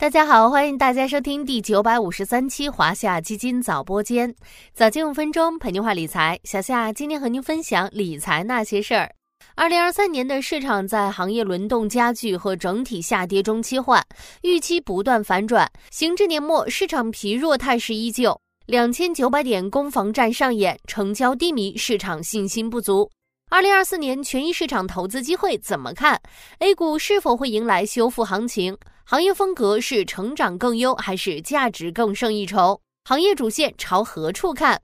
[0.00, 4.34] 大家好，欢迎大家收听第九百五十三期华夏基金早播间，
[4.72, 6.40] 早间五分钟陪您话理财。
[6.42, 9.12] 小夏今天和您分享理财那些事儿。
[9.56, 14.02] 二零二三年的市场在行业轮动加剧和整体下跌中切换，
[14.40, 15.70] 预期不断反转。
[15.90, 23.10] 行至年末，市场疲弱态势依旧，两千九百点攻防战上演，成交低迷，市场信心不足。
[23.50, 26.18] 二零二四年权益市场投资机会怎么看
[26.60, 28.74] ？A 股是否会迎来修复行情？
[29.10, 32.80] 行业风格是成长更优还是价值更胜一筹？
[33.02, 34.80] 行业主线朝何处看？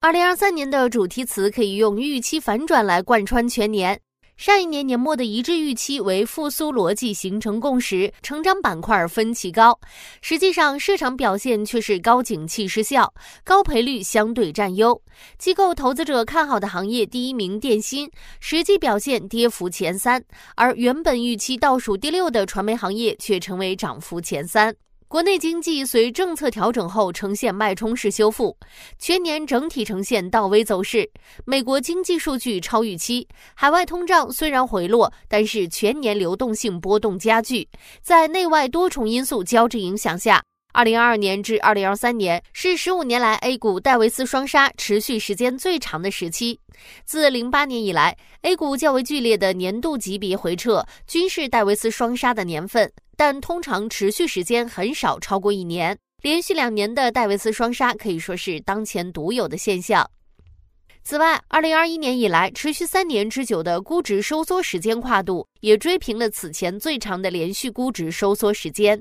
[0.00, 4.00] 二零二三年的主题词可以用预期反转来贯穿全年。
[4.36, 9.78] 上一年年末的一致预期为复苏逻辑形成共识，成长板块分歧高。
[10.22, 15.00] 实际上，市场表现却是高景气失效，高赔率相对占优。
[15.38, 18.10] 机构投资者看好的行业第一名电芯，
[18.40, 20.22] 实际表现跌幅前三，
[20.56, 24.74] 而原本预期倒数第六的传媒行业却成为涨幅前三。
[25.06, 28.56] 国内经济随政策调整后呈现脉冲式修复，
[28.98, 31.08] 全年整体呈现倒 V 走势。
[31.44, 37.68] 美国经济数据超预期，海外通胀虽然回落，但是全年流动性波动加剧。
[38.02, 40.42] 在内外多重因素交织影响下，
[40.74, 46.58] 二零二二年至二零二三年是十五年来 A 股戴维斯双杀持续时间最长的时期。
[47.04, 52.92] 自零八年以来，A 股较为剧烈的年度级别回撤均是戴维斯双杀的年份。
[53.16, 60.04] 但通常持续时间很少超过一年，连续两年的戴维斯双杀可以说是当前独有的现象。
[61.04, 69.00] 此外，二零二一年以来持续三年之久的估值收缩时间跨度，也追平了此前最长的连续估值收缩时间。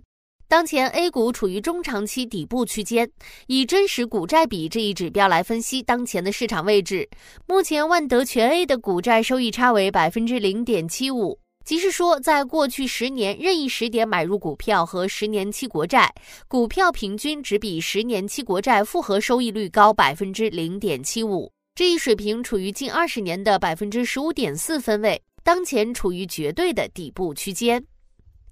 [0.54, 3.10] 当前 A 股处于中长期底部区间，
[3.48, 7.10] 以真实股债比这一指标来分析当前的市场位置，
[7.48, 11.40] 目前万德全 A 的股债收益差为百分之零点七五。
[11.66, 16.14] 即是说，在过去十年任意时点买入股票和十年期国债，
[16.48, 27.84] 股票平均只比十年期国债复合收益率高百分之零点七五，这一水平处于近二十年的百分之十五点四分位，当前处于绝对的底部区间。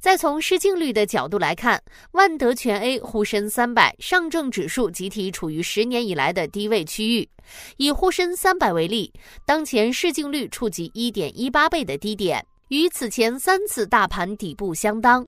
[0.01, 1.79] 再从市净率的角度来看，
[2.13, 7.29] 万德全 A、沪深三百、上证指数集体处于十年以来的低位区域。
[7.77, 9.13] 以沪深三百为例，
[9.45, 12.43] 当前市净率触及一点一八倍的低点。
[12.69, 15.23] 与此前三次大盘底部相当，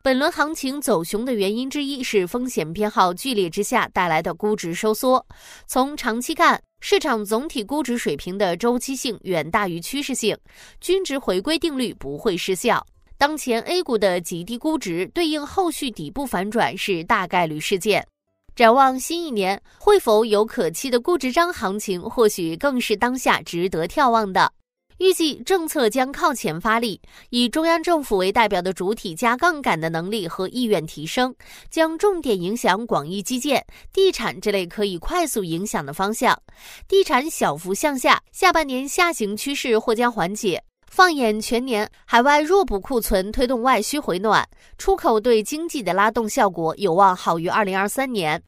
[0.00, 5.26] 本轮行情走熊的原因之一是风险偏好剧烈之下带来的估值收缩。
[5.66, 10.38] 从长期看，市场总体估值水平的周期性远大于趋势性，
[10.80, 12.86] 均值回归定律不会失效。
[13.16, 18.06] 当前 A 股的极低估值对应后续底部反转是大概率事件。
[18.54, 24.52] 展望新一年，会否有可期的估值张行情，或许更是当下值得眺望的。
[24.98, 31.34] 预计政策将靠前发力，以中央政府为代表的主体加杠杆的能力和意愿提升，
[31.68, 36.40] 将重点影响广义基建、地产这类可以快速影响的方向。
[36.86, 40.62] 地产小幅向下，下半年下行趋势或将缓解。
[40.94, 48.40] 放眼全年，海外弱补库存推动外需回暖，出口对经济的拉动效果有望好于二零二三年。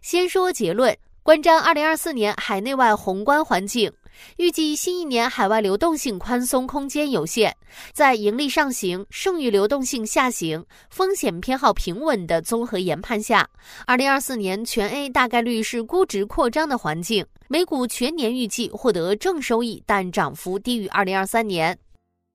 [0.00, 3.92] 先说结论，观瞻二零二四年海内外宏观环境。
[4.36, 7.52] 预计新一年海外流动性宽松空间有限，
[7.92, 13.48] 在盈利上行、剩余流动性下行、风险偏好平稳的综合研判下，
[13.86, 17.26] 二零二四年全 A 大概率是估值扩张的环境。
[17.48, 21.78] 美股全年预计获得正收益，但涨幅低于二零二三年。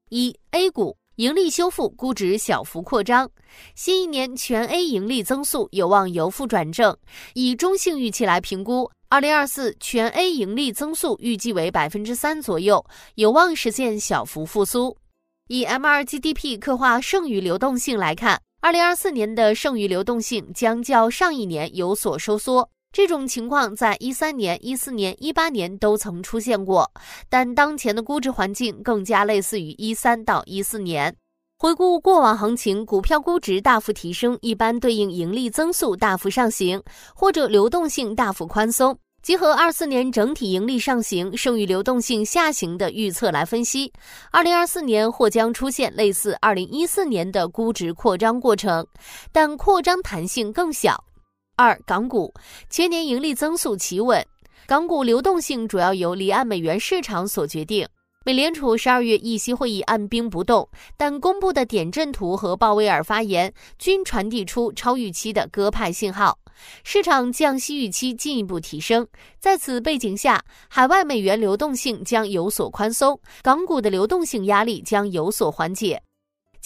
[0.09, 3.28] 一 A 股盈利修复，估值小幅扩张，
[3.73, 6.95] 新一年全 A 盈利增速有望由负转正。
[7.33, 8.91] 以中性预期来评估。
[9.09, 12.85] 二零二四全 A 盈利增速预计为百分之三左右，
[13.16, 14.95] 有望实现小幅复苏。
[15.47, 22.69] 以 M 二 GDP 刻画剩余流动性来看，二零二四年的剩余流动性将较上一年有所收缩。
[22.97, 26.91] 这种情况在一三年、一四年、一八年都曾出现过，
[27.30, 31.16] 但当前的估值环境更加类似于一三到一四年。
[31.60, 36.81] 回顾过往行情，股票估值大幅提升，一般对应盈利增速大幅上行，
[37.13, 38.98] 或者流动性大幅宽松。
[39.21, 43.94] 结合二四年整体盈利上行、剩余流动性下行的预测来分析，
[44.31, 48.88] 二零二四年或将出现类似二零一四年的估值扩张过程，
[49.31, 51.04] 但扩张弹性更小。
[51.59, 52.31] 二港股
[52.69, 54.24] 全年盈利增速企稳，
[54.68, 57.88] 港股流动性主要由离岸美元市场所决定。
[58.24, 66.38] 美联储十二月议息会议按兵不动，但公布的点阵图和鲍威尔发言均传递出超预期的鸽派信号，
[66.83, 69.07] 市场降息预期进一步提升。
[69.39, 76.04] 在此背景下，海外美元流动性将有所宽松，港股的流动性压力将有所缓解。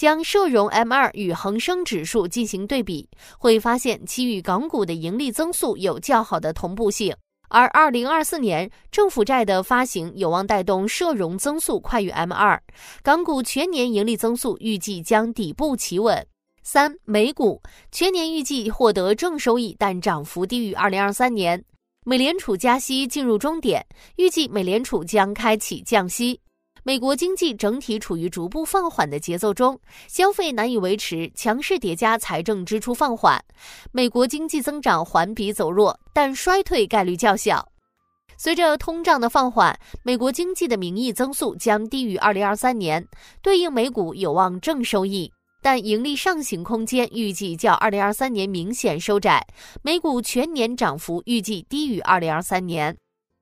[0.01, 3.07] 将社融 M2 与恒生指数进行对比，
[3.37, 7.15] 会发现其与港股的盈利增速有较好的同步性。
[7.49, 12.59] 而2024年政府债的发行有望带动社融增速快于 M2，
[13.03, 16.25] 港股全年盈利增速预计将底部企稳。
[16.63, 17.61] 三、美股
[17.91, 21.63] 全年预计获得正收益，但涨幅低于2023年。
[22.07, 26.41] 美联储加息进入终点，预计美联储将开启降息。
[26.83, 33.39] 美国经济整体处于逐步放缓的节奏中，消费难以维持，强势叠加财政支出放缓，
[33.91, 37.67] 美国经济增长环比走弱，但衰退概率较小。
[38.35, 43.07] 随着通胀的放缓，美国经济的名义增速将低于2023年，
[43.43, 45.31] 对应美股有望正收益，
[45.61, 49.45] 但盈利上行空间预计较2023年明显收窄，
[49.83, 52.97] 美股全年涨幅预计低于2023年。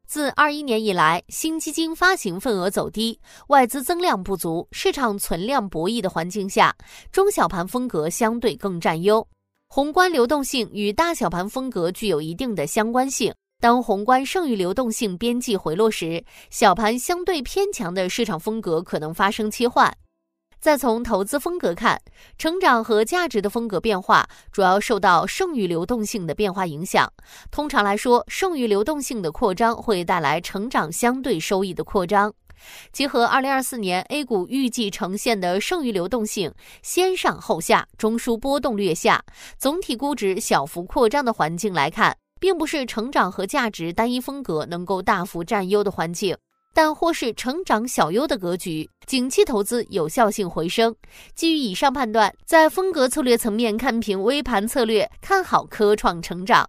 [0.09, 3.19] 自二一年以来，新基金发行份额走低，
[3.49, 6.75] 外资增量不足，市场存量博弈的环境下，
[7.11, 9.25] 中小盘风格相对更占优。
[9.67, 13.31] 宏观流动性与大小盘风格具有一定的相关性。
[13.61, 19.95] 当宏观剩余流动性边际回落时，小盘相对偏强的市场风格可能发生切换。
[20.59, 22.01] 再从投资风格看，
[22.37, 27.11] 成长和价值的风格变化主要受到剩余流动性的变化影响。
[27.49, 32.33] 通常来说，剩余流动性的扩张会带来成长相对收益的扩张。
[32.91, 36.53] 结合2024年 A 股预计呈现的剩余流动性
[36.83, 39.23] 先上后下、中枢波动略下、
[39.57, 46.35] 总体估值小幅扩张的环境来看，并不是成长和价值单一风格能够大幅占优的环境。
[46.79, 50.95] 但或是成长小优的格局，景气投资有效性回升。
[51.35, 56.65] 基于以上判断，在风格策略层面看平微盘策略，看好科创成长。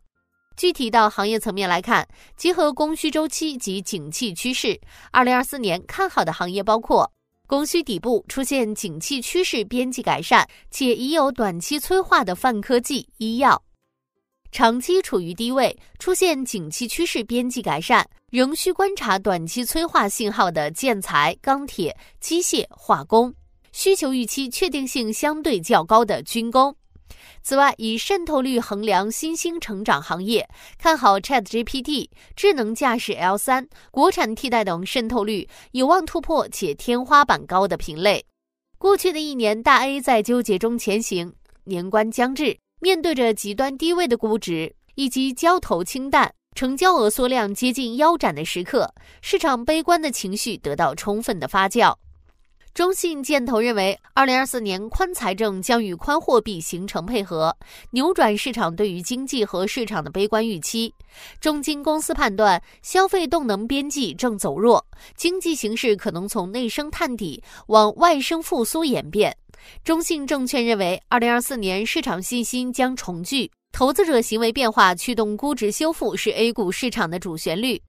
[0.57, 2.05] 具体到行业层面来看，
[2.37, 4.81] 结合供需周期及景气趋势，
[5.13, 7.09] 二零二四年看好的行业包括
[7.47, 13.63] 供需底部出现景气趋势边际改善且已有短期催化的泛科技、医药。
[14.51, 23.35] 长期处于低位，出现景气趋势边际改善，仍需观察短期催化信号的建材、钢铁、机械、化工，
[23.73, 26.73] 需求预期确定性相对较高的军工。
[27.43, 30.49] 此外，以渗透率衡量新兴成长行业，
[30.79, 38.25] 看好 ChatGPT、智能驾驶 L 三、国产替代等渗透率有望突破且天花板高的品类。
[38.79, 41.35] 过去的一年，大 A 在纠结中前行，
[41.65, 42.57] 年关将至。
[42.83, 48.93] 面对着极端低位的估值以及交投清淡、成交额缩量接近腰斩的时刻，
[49.23, 51.95] 市场悲观的情绪得到充分的发酵。
[52.75, 57.57] 中信建投认为，二零二四年宽财政将与宽货币形成配合，
[57.91, 60.95] 扭转市场对于经济和市场的悲观预期。
[61.41, 64.85] 中金公司判断，消费动能边际正走弱，
[65.17, 69.37] 经济形势可能从内生探底往外生复苏演变。
[69.83, 77.81] 中信证券认为，二零二四年市场信心将重聚，投资者行为变化驱动估值修复是 A 股市场的主旋律。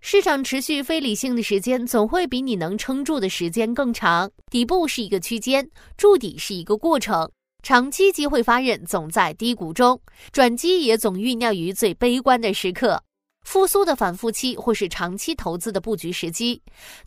[0.00, 4.30] 市场持续非理性的时间总会比你能撑住的时间更长。
[4.50, 7.30] 底部是一个区间，筑底是一个过程。
[7.62, 9.98] 长期机会发轫总在低谷中，
[10.32, 13.02] 转机也总酝酿于最悲观的时刻。
[13.46, 16.60] 复苏的反复期，或是长期投资的布局时机。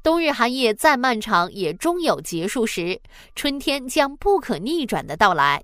[0.04, 3.00] 冬日寒夜再漫长，也终有结束时。
[3.36, 5.64] 春天将不可逆转的到来。